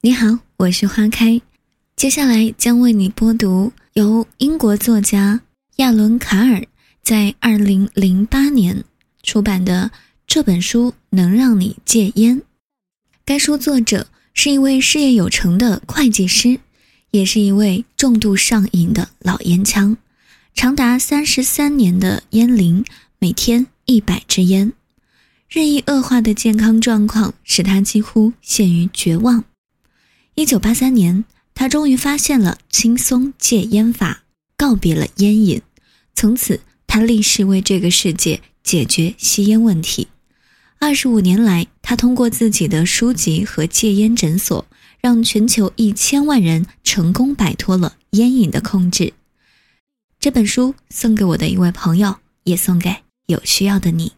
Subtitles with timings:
[0.00, 1.40] 你好，我是花开，
[1.96, 5.40] 接下来将为你播读由英国作家
[5.78, 6.64] 亚伦·卡尔
[7.02, 8.84] 在二零零八年
[9.24, 9.90] 出版的
[10.24, 12.36] 这本书《能让你戒烟》。
[13.24, 16.60] 该书作者是一位事业有成的会计师，
[17.10, 19.96] 也是一位重度上瘾的老烟枪，
[20.54, 22.84] 长达三十三年的烟龄，
[23.18, 24.72] 每天一百支烟，
[25.48, 29.42] 日益恶化的健康状况使他几乎陷于绝望。
[30.38, 34.22] 一九八三年，他终于发现了轻松戒烟法，
[34.56, 35.60] 告别了烟瘾。
[36.14, 40.06] 从此，他立誓为这个世界解决吸烟问题。
[40.78, 44.64] 二十五年来，他通过自己的书籍和戒烟诊所，
[45.00, 49.14] 让全球一千万人成功摆脱了烟瘾的控制。
[50.20, 52.94] 这本书送给我的一位朋友，也送给
[53.26, 54.12] 有需要的你。